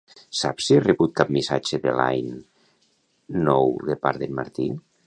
Saps 0.37 0.63
si 0.69 0.77
he 0.77 0.79
rebut 0.85 1.13
cap 1.19 1.33
missatge 1.35 1.79
de 1.85 1.95
Line 2.01 2.35
nou 3.51 3.75
de 3.93 4.01
part 4.09 4.25
d'en 4.25 4.37
Martí? 4.43 4.73